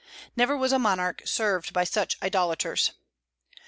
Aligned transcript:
Never 0.35 0.57
was 0.57 0.71
a 0.71 0.79
monarch 0.79 1.21
served 1.25 1.73
by 1.73 1.83
such 1.83 2.17
idolaters. 2.23 2.93